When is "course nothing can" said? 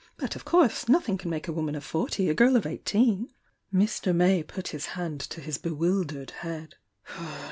0.45-1.29